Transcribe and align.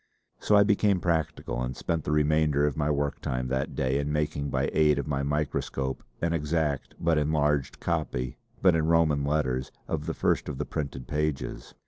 So 0.39 0.55
I 0.55 0.63
became 0.63 0.99
practical, 0.99 1.61
and 1.61 1.77
spent 1.77 2.05
the 2.05 2.11
remainder 2.11 2.65
of 2.65 2.75
my 2.75 2.89
work 2.89 3.21
time 3.21 3.49
that 3.49 3.75
day 3.75 3.99
in 3.99 4.11
making 4.11 4.49
by 4.49 4.71
aid 4.73 4.97
of 4.97 5.05
my 5.05 5.21
microscope 5.21 6.03
an 6.23 6.33
exact 6.33 6.95
but 6.99 7.19
enlarged 7.19 7.79
copy, 7.79 8.39
but 8.63 8.73
in 8.75 8.87
Roman 8.87 9.23
letters, 9.23 9.71
of 9.87 10.07
the 10.07 10.15
first 10.15 10.49
of 10.49 10.57
the 10.57 10.65
printed 10.65 11.07
pages. 11.07 11.75